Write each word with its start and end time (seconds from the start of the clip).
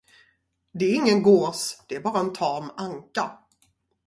Det 0.73 0.85
är 0.85 0.95
ingen 0.95 1.23
gås, 1.23 1.83
det 1.89 1.95
är 1.95 1.99
bara 2.01 2.19
en 2.19 2.33
tam 2.33 2.71
anka. 2.77 3.37